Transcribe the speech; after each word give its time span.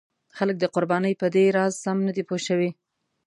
خلک 0.37 0.55
د 0.59 0.65
قربانۍ 0.75 1.13
په 1.21 1.27
دې 1.35 1.45
راز 1.57 1.73
سم 1.83 1.97
نه 2.07 2.11
دي 2.15 2.23
پوه 2.29 2.39
شوي. 2.47 2.69